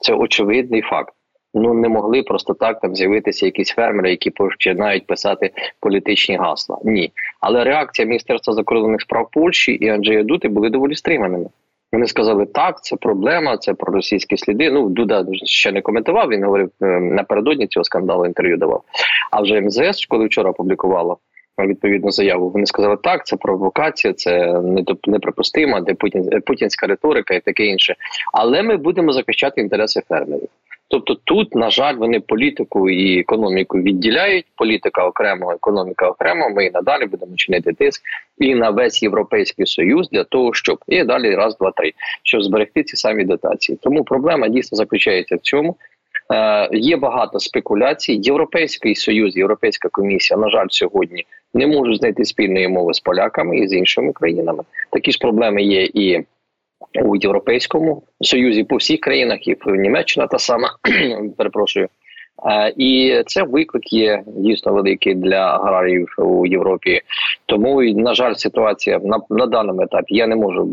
Це 0.00 0.14
очевидний 0.14 0.82
факт. 0.82 1.14
Ну 1.54 1.74
не 1.74 1.88
могли 1.88 2.22
просто 2.22 2.54
так 2.54 2.80
там 2.80 2.94
з'явитися 2.94 3.46
якісь 3.46 3.70
фермери, 3.70 4.10
які 4.10 4.30
починають 4.30 5.06
писати 5.06 5.50
політичні 5.80 6.36
гасла. 6.36 6.78
Ні, 6.84 7.12
але 7.40 7.64
реакція 7.64 8.08
міністерства 8.08 8.54
закордонних 8.54 9.00
справ 9.00 9.28
Польщі 9.32 9.72
і 9.72 9.88
Анджея 9.88 10.22
Дути 10.22 10.48
були 10.48 10.70
доволі 10.70 10.94
стриманими. 10.94 11.46
Вони 11.92 12.06
сказали, 12.06 12.46
так, 12.46 12.84
це 12.84 12.96
проблема, 12.96 13.56
це 13.56 13.74
про 13.74 13.92
російські 13.92 14.36
сліди. 14.36 14.70
Ну 14.70 14.88
Дуда 14.88 15.24
ще 15.44 15.72
не 15.72 15.80
коментував. 15.80 16.28
Він 16.28 16.44
говорив 16.44 16.70
е, 16.82 16.86
напередодні 17.00 17.66
цього 17.66 17.84
скандалу. 17.84 18.26
Інтерв'ю 18.26 18.56
давав. 18.56 18.82
А 19.30 19.42
вже 19.42 19.60
МЗС, 19.60 20.06
коли 20.06 20.26
вчора 20.26 20.50
опублікувала 20.50 21.16
відповідну 21.58 22.10
заяву. 22.10 22.50
Вони 22.50 22.66
сказали, 22.66 22.96
так, 23.02 23.26
це 23.26 23.36
провокація, 23.36 24.12
це 24.14 24.60
неприпустимо, 25.06 25.80
де 25.80 25.94
Путін 25.94 26.30
путінська 26.46 26.86
риторика 26.86 27.34
і 27.34 27.40
таке 27.40 27.64
інше. 27.64 27.94
Але 28.32 28.62
ми 28.62 28.76
будемо 28.76 29.12
захищати 29.12 29.60
інтереси 29.60 30.02
фермерів. 30.08 30.48
Тобто, 30.88 31.14
тут, 31.24 31.54
на 31.54 31.70
жаль, 31.70 31.94
вони 31.94 32.20
політику 32.20 32.90
і 32.90 33.20
економіку 33.20 33.78
відділяють. 33.78 34.46
Політика 34.56 35.06
окремо, 35.06 35.52
економіка 35.52 36.08
окремо. 36.08 36.50
Ми 36.50 36.66
і 36.66 36.70
надалі 36.70 37.06
будемо 37.06 37.36
чинити 37.36 37.72
тиск 37.72 38.02
і 38.38 38.54
на 38.54 38.70
весь 38.70 39.02
європейський 39.02 39.66
союз 39.66 40.08
для 40.10 40.24
того, 40.24 40.54
щоб 40.54 40.78
і 40.88 41.04
далі 41.04 41.34
раз, 41.34 41.58
два, 41.58 41.70
три, 41.70 41.92
щоб 42.22 42.42
зберегти 42.42 42.82
ці 42.82 42.96
самі 42.96 43.24
дотації. 43.24 43.78
Тому 43.82 44.04
проблема 44.04 44.48
дійсно 44.48 44.76
заключається 44.76 45.36
в 45.36 45.40
цьому. 45.40 45.76
Е, 46.32 46.68
Є 46.72 46.96
багато 46.96 47.40
спекуляцій. 47.40 48.20
Європейський 48.22 48.94
союз, 48.94 49.36
європейська 49.36 49.88
комісія, 49.88 50.40
на 50.40 50.48
жаль, 50.48 50.66
сьогодні 50.70 51.26
не 51.54 51.66
можуть 51.66 51.98
знайти 51.98 52.24
спільної 52.24 52.68
мови 52.68 52.94
з 52.94 53.00
поляками 53.00 53.58
і 53.58 53.68
з 53.68 53.72
іншими 53.72 54.12
країнами. 54.12 54.64
Такі 54.90 55.12
ж 55.12 55.18
проблеми 55.18 55.62
є 55.62 55.84
і 55.84 56.24
у 57.02 57.16
Європейському 57.16 58.02
Союзі 58.20 58.64
по 58.64 58.76
всіх 58.76 59.00
країнах, 59.00 59.48
і 59.48 59.56
в 59.66 59.74
Німеччина 59.76 60.26
та 60.26 60.38
сама 60.38 60.76
перепрошую. 61.36 61.88
І 62.76 63.22
це 63.26 63.42
виклик 63.42 63.92
є 63.92 64.22
дійсно 64.26 64.72
великий 64.72 65.14
для 65.14 65.36
аграріїв 65.36 66.14
у 66.18 66.46
Європі. 66.46 67.00
Тому 67.46 67.82
на 67.82 68.14
жаль, 68.14 68.34
ситуація 68.34 69.00
на 69.04 69.20
на 69.30 69.46
даному 69.46 69.82
етапі 69.82 70.14
я 70.16 70.26
не 70.26 70.36
можу 70.36 70.64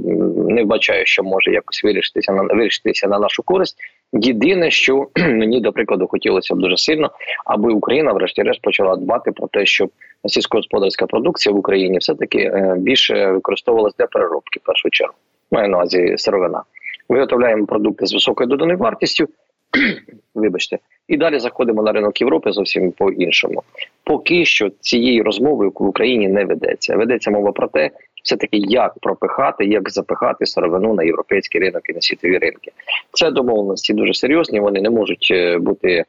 не 0.50 0.64
вбачаю, 0.64 1.06
що 1.06 1.24
може 1.24 1.52
якось 1.52 1.84
вирішитися 1.84 2.34
на 2.34 2.44
вирішитися 2.44 3.08
на 3.08 3.20
нашу 3.20 3.44
користь. 3.44 3.78
Єдине, 4.14 4.72
що 4.72 5.08
мені 5.18 5.62
до 5.62 5.72
прикладу 5.72 6.08
хотілося 6.08 6.56
б 6.56 6.60
дуже 6.60 6.78
сильно, 6.78 7.10
аби 7.46 7.72
Україна, 7.74 8.14
врешті-решт, 8.14 8.62
почала 8.62 8.96
дбати 8.96 9.32
про 9.32 9.48
те, 9.48 9.66
щоб 9.66 9.90
сільськогосподарська 10.26 11.06
продукція 11.06 11.56
в 11.56 11.58
Україні 11.58 11.98
все 11.98 12.16
таки 12.16 12.40
е, 12.40 12.76
більше 12.78 13.32
використовувалася 13.32 13.96
для 14.00 14.08
переробки. 14.08 14.60
В 14.64 14.66
першу 14.66 14.90
чергу 14.90 15.14
маю 15.52 15.70
на 15.70 15.78
увазі 15.78 16.16
сировина. 16.18 16.64
Виготовляємо 17.10 17.66
продукти 17.66 18.06
з 18.06 18.14
високою 18.14 18.50
доданою 18.50 18.78
вартістю. 18.78 19.28
Вибачте, 20.36 20.78
і 21.12 21.18
далі 21.18 21.40
заходимо 21.40 21.84
на 21.84 21.92
ринок 21.92 22.22
Європи 22.22 22.52
зовсім 22.52 22.92
по 22.92 23.12
іншому. 23.12 23.64
Поки 24.04 24.46
що 24.46 24.70
цієї 24.80 25.22
розмови 25.22 25.68
в 25.68 25.88
Україні 25.88 26.28
не 26.28 26.46
ведеться. 26.46 26.96
Ведеться 26.98 27.32
мова 27.32 27.52
про 27.52 27.68
те, 27.68 27.90
все 28.24 28.36
таки 28.38 28.58
як 28.58 28.94
пропихати, 29.02 29.66
як 29.66 29.90
запихати 29.90 30.46
сировину 30.46 30.94
на 30.94 31.04
європейський 31.04 31.62
ринок 31.62 31.90
і 31.90 31.94
на 31.94 32.02
світові 32.02 32.38
ринки. 32.38 32.72
Це 33.12 33.32
домовленості 33.32 33.94
дуже 33.94 34.14
серйозні. 34.14 34.60
Вони 34.60 34.82
не 34.82 34.90
можуть 34.90 35.28
е, 35.32 35.58
бути, 35.58 36.04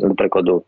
до 0.00 0.14
прикладу, 0.16 0.62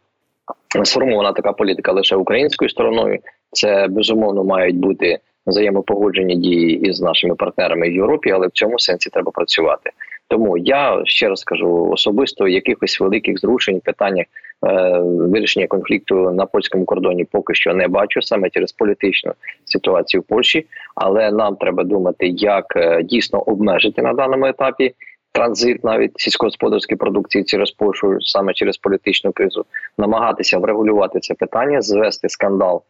сформована 0.85 1.33
така 1.33 1.53
політика 1.53 1.93
лише 1.93 2.17
українською 2.17 2.71
стороною. 2.71 3.19
Це 3.53 3.87
безумовно 3.91 4.45
мають 4.45 4.77
бути 4.77 5.19
взаємопогоджені 5.47 6.37
дії 6.37 6.89
із 6.89 7.01
нашими 7.01 7.35
партнерами 7.35 7.89
в 7.89 7.93
Європі, 7.93 8.31
але 8.31 8.47
в 8.47 8.51
цьому 8.51 8.79
сенсі 8.79 9.11
треба 9.11 9.33
працювати. 9.33 9.91
Тому 10.29 10.59
я 10.59 11.03
ще 11.05 11.29
раз 11.29 11.45
кажу 11.45 11.89
особисто 11.91 12.49
якихось 12.49 13.01
великих 13.01 13.39
зрушень 13.39 13.81
питаннях 13.81 14.27
е, 14.27 14.99
вирішення 15.03 15.67
конфлікту 15.67 16.31
на 16.31 16.47
польському 16.47 16.85
кордоні 16.85 17.25
поки 17.25 17.55
що 17.55 17.75
не 17.75 17.89
бачу 17.89 18.23
саме 18.23 18.51
через 18.51 18.73
політичну 18.73 19.33
ситуацію 19.65 20.21
в 20.21 20.25
Польщі. 20.25 20.67
Але 20.95 21.31
нам 21.31 21.57
треба 21.57 21.85
думати, 21.85 22.29
як 22.29 22.77
е, 22.77 23.03
дійсно 23.03 23.41
обмежити 23.41 24.03
на 24.03 24.13
даному 24.13 24.47
етапі. 24.47 24.95
Транзит 25.33 25.85
навіть 25.85 26.13
сільськогосподарської 26.17 26.99
продукції 26.99 27.45
через 27.45 27.71
Польщу 27.71 28.21
саме 28.21 28.53
через 28.53 28.77
політичну 28.77 29.33
кризу, 29.33 29.65
намагатися 29.99 30.59
врегулювати 30.59 31.21
це 31.21 31.35
питання, 31.35 31.83
звести 31.83 32.29
скандал 32.29 32.83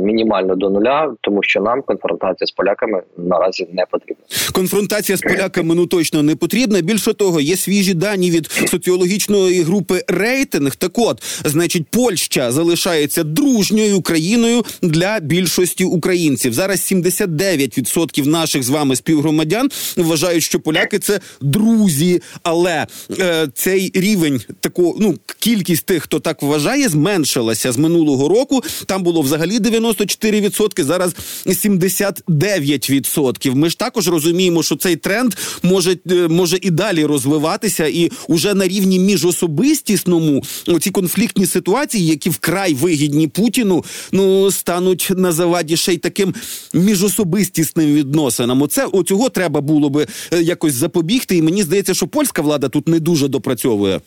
мінімально 0.00 0.56
до 0.56 0.70
нуля, 0.70 1.14
тому 1.20 1.42
що 1.42 1.60
нам 1.60 1.82
конфронтація 1.82 2.46
з 2.46 2.50
поляками 2.50 3.02
наразі 3.16 3.68
не 3.72 3.86
потрібна. 3.90 4.24
Конфронтація 4.52 5.18
з 5.18 5.20
поляками 5.20 5.74
ну 5.74 5.86
точно 5.86 6.22
не 6.22 6.36
потрібна. 6.36 6.80
Більше 6.80 7.14
того, 7.14 7.40
є 7.40 7.56
свіжі 7.56 7.94
дані 7.94 8.30
від 8.30 8.46
соціологічної 8.46 9.62
групи 9.62 10.02
рейтинг. 10.08 10.76
Так, 10.76 10.98
от 10.98 11.22
значить, 11.44 11.86
Польща 11.90 12.52
залишається 12.52 13.24
дружньою 13.24 14.02
країною 14.02 14.62
для 14.82 15.20
більшості 15.20 15.84
українців. 15.84 16.52
Зараз 16.52 16.92
79% 16.92 18.26
наших 18.26 18.62
з 18.62 18.68
вами 18.68 18.96
співгромадян 18.96 19.68
вважають, 19.96 20.42
що 20.42 20.60
поляки 20.60 20.98
це 20.98 21.20
друзі, 21.40 22.22
але 22.42 22.86
е, 23.18 23.48
цей 23.54 23.90
рівень 23.94 24.40
тако, 24.60 24.94
ну 25.00 25.14
кількість 25.38 25.86
тих, 25.86 26.02
хто 26.02 26.20
так 26.20 26.42
вважає, 26.42 26.88
зменшилася 26.88 27.72
з 27.72 27.78
минулого 27.78 28.28
року. 28.28 28.60
Там 28.86 29.02
було 29.02 29.20
взагалі 29.20 29.49
взагалі 29.50 29.84
94%, 29.84 30.84
зараз 30.84 31.14
79%. 31.46 33.54
Ми 33.54 33.70
ж 33.70 33.78
також 33.78 34.08
розуміємо, 34.08 34.62
що 34.62 34.76
цей 34.76 34.96
тренд 34.96 35.34
може 35.62 35.96
е, 36.10 36.28
може 36.28 36.58
і 36.62 36.70
далі 36.70 37.04
розвиватися, 37.04 37.86
і 37.86 38.10
уже 38.28 38.54
на 38.54 38.68
рівні 38.68 38.98
міжособистісному 38.98 40.42
ці 40.80 40.90
конфліктні 40.90 41.46
ситуації, 41.46 42.06
які 42.06 42.30
вкрай 42.30 42.74
вигідні 42.74 43.28
Путіну, 43.28 43.84
ну 44.12 44.50
стануть 44.50 45.08
на 45.16 45.32
заваді 45.32 45.76
ще 45.76 45.94
й 45.94 45.98
таким 45.98 46.34
міжособистісним 46.74 47.94
відносинам. 47.94 48.62
Оце 48.62 48.86
оцього 48.86 49.28
треба 49.28 49.60
було 49.60 49.90
би 49.90 50.06
е, 50.32 50.42
якось 50.42 50.74
запобігти. 50.74 51.36
І 51.36 51.42
мені 51.42 51.62
здається, 51.62 51.94
що 51.94 52.06
польська 52.06 52.42
влада 52.42 52.68
тут 52.68 52.88
не 52.88 53.00
дуже 53.00 53.28
допрацьовує. 53.28 54.00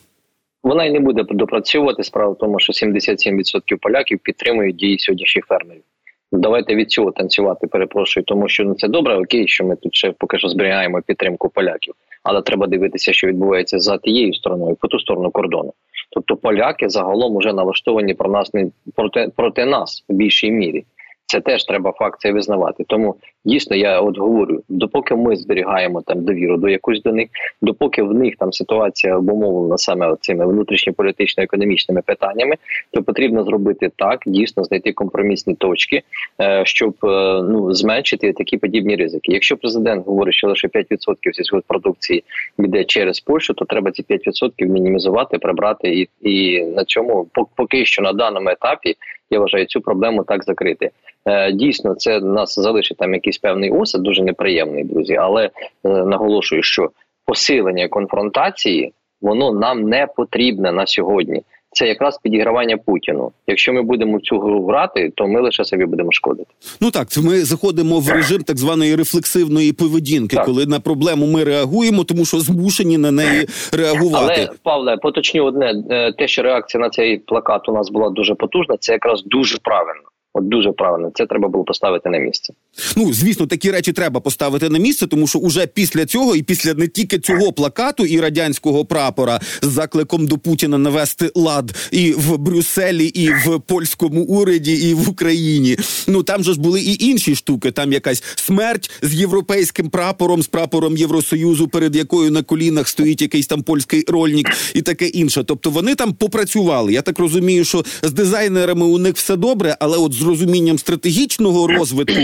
Вона 0.63 0.85
й 0.85 0.91
не 0.91 0.99
буде 0.99 1.23
допрацьовувати 1.29 2.03
справа 2.03 2.31
в 2.33 2.37
тому, 2.37 2.59
що 2.59 2.73
77% 2.73 3.75
поляків 3.81 4.19
підтримують 4.19 4.75
дії 4.75 4.99
сьогоднішніх 4.99 5.45
фермерів. 5.45 5.83
Давайте 6.31 6.75
від 6.75 6.91
цього 6.91 7.11
танцювати. 7.11 7.67
Перепрошую, 7.67 8.23
тому 8.23 8.47
що 8.49 8.63
ну 8.63 8.73
це 8.73 8.87
добре, 8.87 9.15
окей, 9.15 9.47
що 9.47 9.65
ми 9.65 9.75
тут 9.75 9.95
ще 9.95 10.11
поки 10.11 10.37
що 10.37 10.47
зберігаємо 10.47 11.01
підтримку 11.01 11.49
поляків, 11.49 11.93
але 12.23 12.41
треба 12.41 12.67
дивитися, 12.67 13.13
що 13.13 13.27
відбувається 13.27 13.79
за 13.79 13.97
тією 13.97 14.33
стороною, 14.33 14.75
по 14.75 14.87
ту 14.87 14.99
сторону 14.99 15.31
кордону. 15.31 15.73
Тобто 16.09 16.37
поляки 16.37 16.89
загалом 16.89 17.37
вже 17.37 17.53
налаштовані 17.53 18.13
про 18.13 18.29
нас 18.29 18.53
не 18.53 18.71
проти 18.95 19.31
проти 19.35 19.65
нас 19.65 20.05
в 20.09 20.13
більшій 20.13 20.51
мірі. 20.51 20.83
Це 21.25 21.41
теж 21.41 21.63
треба 21.63 21.91
факт 21.91 22.25
визнавати. 22.25 22.83
Тому 22.87 23.15
дійсно 23.45 23.75
я 23.75 24.01
от 24.01 24.17
говорю: 24.17 24.63
допоки 24.69 25.15
ми 25.15 25.35
зберігаємо 25.35 26.01
там 26.01 26.25
довіру 26.25 26.57
до 26.57 26.69
якусь 26.69 27.01
до 27.01 27.11
них, 27.11 27.29
допоки 27.61 28.03
в 28.03 28.13
них 28.13 28.35
там 28.39 28.53
ситуація 28.53 29.17
обумовлена 29.17 29.77
саме 29.77 30.15
цими 30.21 30.45
внутрішньополітично-економічними 30.45 32.01
питаннями, 32.05 32.55
то 32.91 33.03
потрібно 33.03 33.43
зробити 33.43 33.91
так, 33.95 34.19
дійсно 34.25 34.63
знайти 34.63 34.91
компромісні 34.91 35.55
точки, 35.55 36.01
е, 36.41 36.63
щоб 36.65 36.95
е, 37.03 37.07
ну 37.49 37.73
зменшити 37.73 38.33
такі 38.33 38.57
подібні 38.57 38.95
ризики. 38.95 39.31
Якщо 39.31 39.57
президент 39.57 40.05
говорить, 40.05 40.35
що 40.35 40.47
лише 40.47 40.67
5% 40.67 41.33
сільськогоспродукції 41.33 42.23
йде 42.59 42.83
через 42.83 43.19
Польщу, 43.19 43.53
то 43.53 43.65
треба 43.65 43.91
ці 43.91 44.03
5% 44.03 44.65
мінімізувати, 44.65 45.37
прибрати 45.37 45.89
і 45.89 46.09
і 46.21 46.63
на 46.65 46.85
цьому 46.85 47.27
поки 47.55 47.85
що 47.85 48.01
на 48.01 48.13
даному 48.13 48.49
етапі 48.49 48.95
я 49.29 49.39
вважаю 49.39 49.65
цю 49.65 49.81
проблему 49.81 50.23
так 50.23 50.43
закрити. 50.43 50.89
Е, 51.25 51.51
дійсно, 51.51 51.95
це 51.95 52.19
нас 52.19 52.59
залишить 52.59 52.97
там 52.97 53.13
якийсь 53.33 53.37
певний 53.37 53.71
осад, 53.71 54.03
дуже 54.03 54.23
неприємний, 54.23 54.83
друзі. 54.83 55.15
Але 55.15 55.45
е, 55.45 55.49
наголошую, 55.83 56.63
що 56.63 56.89
посилення 57.25 57.87
конфронтації 57.87 58.93
воно 59.21 59.53
нам 59.53 59.81
не 59.81 60.07
потрібне 60.15 60.71
на 60.71 60.87
сьогодні. 60.87 61.41
Це 61.75 61.87
якраз 61.87 62.19
підігравання 62.23 62.77
Путіну. 62.77 63.31
Якщо 63.47 63.73
ми 63.73 63.81
будемо 63.81 64.17
в 64.17 64.21
цю 64.21 64.39
гру 64.39 64.67
грати, 64.67 65.11
то 65.15 65.27
ми 65.27 65.41
лише 65.41 65.65
собі 65.65 65.85
будемо 65.85 66.11
шкодити. 66.11 66.49
Ну 66.81 66.91
так 66.91 67.07
ми 67.17 67.39
заходимо 67.39 67.99
в 67.99 68.09
режим 68.09 68.43
так 68.43 68.57
званої 68.57 68.95
рефлексивної 68.95 69.73
поведінки, 69.73 70.35
так. 70.35 70.45
коли 70.45 70.65
на 70.65 70.79
проблему 70.79 71.25
ми 71.25 71.43
реагуємо, 71.43 72.03
тому 72.03 72.25
що 72.25 72.39
змушені 72.39 72.97
на 72.97 73.11
неї 73.11 73.47
реагувати. 73.71 74.33
Але 74.35 74.49
Павле, 74.63 74.97
поточню 74.97 75.43
одне 75.43 75.73
е, 75.89 76.11
те, 76.11 76.27
що 76.27 76.43
реакція 76.43 76.81
на 76.81 76.89
цей 76.89 77.17
плакат 77.17 77.69
у 77.69 77.71
нас 77.71 77.89
була 77.89 78.09
дуже 78.09 78.35
потужна. 78.35 78.77
Це 78.79 78.93
якраз 78.93 79.23
дуже 79.25 79.57
правильно. 79.63 80.12
От 80.35 80.49
дуже 80.49 80.71
правильно, 80.71 81.11
це 81.15 81.25
треба 81.25 81.47
було 81.47 81.63
поставити 81.63 82.09
на 82.09 82.17
місце. 82.17 82.53
Ну 82.95 83.13
звісно, 83.13 83.47
такі 83.47 83.71
речі 83.71 83.93
треба 83.93 84.19
поставити 84.19 84.69
на 84.69 84.79
місце, 84.79 85.07
тому 85.07 85.27
що 85.27 85.39
уже 85.39 85.67
після 85.67 86.05
цього, 86.05 86.35
і 86.35 86.43
після 86.43 86.73
не 86.73 86.87
тільки 86.87 87.19
цього 87.19 87.53
плакату 87.53 88.05
і 88.05 88.19
радянського 88.19 88.85
прапора 88.85 89.39
з 89.61 89.67
закликом 89.67 90.27
до 90.27 90.37
Путіна 90.37 90.77
навести 90.77 91.31
лад 91.35 91.89
і 91.91 92.11
в 92.11 92.37
Брюсселі, 92.37 93.05
і 93.05 93.29
в 93.29 93.59
польському 93.59 94.23
уряді, 94.23 94.73
і 94.73 94.93
в 94.93 95.09
Україні. 95.09 95.77
Ну 96.07 96.23
там 96.23 96.43
же 96.43 96.53
ж 96.53 96.59
були 96.59 96.81
і 96.81 97.05
інші 97.05 97.35
штуки. 97.35 97.71
Там 97.71 97.93
якась 97.93 98.23
смерть 98.35 98.91
з 99.01 99.13
європейським 99.13 99.89
прапором, 99.89 100.43
з 100.43 100.47
прапором 100.47 100.97
Євросоюзу, 100.97 101.67
перед 101.67 101.95
якою 101.95 102.31
на 102.31 102.43
колінах 102.43 102.87
стоїть 102.87 103.21
якийсь 103.21 103.47
там 103.47 103.63
польський 103.63 104.05
рольник 104.07 104.47
і 104.73 104.81
таке 104.81 105.07
інше. 105.07 105.43
Тобто 105.43 105.69
вони 105.69 105.95
там 105.95 106.13
попрацювали. 106.13 106.93
Я 106.93 107.01
так 107.01 107.19
розумію, 107.19 107.65
що 107.65 107.85
з 108.01 108.11
дизайнерами 108.11 108.85
у 108.85 108.97
них 108.97 109.15
все 109.15 109.35
добре, 109.35 109.77
але 109.79 109.97
от 109.97 110.13
з 110.23 110.25
розумінням 110.25 110.79
стратегічного 110.79 111.67
розвитку 111.67 112.19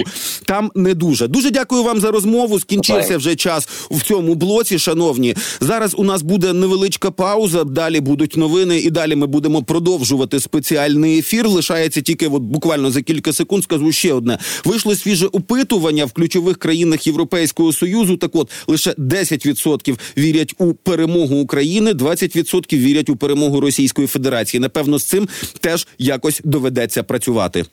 там 0.45 0.71
не 0.75 0.93
дуже. 0.93 1.27
Дуже 1.27 1.51
дякую 1.51 1.83
вам 1.83 1.99
за 1.99 2.11
розмову. 2.11 2.59
Скінчився 2.59 3.17
вже 3.17 3.35
час 3.35 3.69
в 3.91 4.03
цьому 4.03 4.35
блоці. 4.35 4.79
Шановні, 4.79 5.35
зараз 5.61 5.95
у 5.97 6.03
нас 6.03 6.21
буде 6.21 6.53
невеличка 6.53 7.11
пауза. 7.11 7.63
Далі 7.63 7.99
будуть 7.99 8.37
новини, 8.37 8.79
і 8.79 8.89
далі 8.89 9.15
ми 9.15 9.27
будемо 9.27 9.63
продовжувати 9.63 10.39
спеціальний 10.39 11.19
ефір. 11.19 11.49
Лишається 11.49 12.01
тільки 12.01 12.27
от 12.27 12.41
буквально 12.41 12.91
за 12.91 13.01
кілька 13.01 13.33
секунд. 13.33 13.63
Скажу 13.63 13.91
ще 13.91 14.13
одне. 14.13 14.37
Вийшло 14.65 14.95
свіже 14.95 15.27
опитування 15.27 16.05
в 16.05 16.11
ключових 16.11 16.57
країнах 16.57 17.07
Європейського 17.07 17.73
союзу. 17.73 18.17
Так, 18.17 18.35
от 18.35 18.51
лише 18.67 18.91
10% 18.91 19.97
вірять 20.17 20.55
у 20.57 20.73
перемогу 20.73 21.35
України, 21.35 21.93
20% 21.93 22.77
вірять 22.77 23.09
у 23.09 23.15
перемогу 23.15 23.59
Російської 23.61 24.07
Федерації. 24.07 24.61
Напевно, 24.61 24.99
з 24.99 25.03
цим 25.03 25.27
теж 25.59 25.87
якось 25.97 26.41
доведеться 26.43 27.03
працювати. 27.03 27.65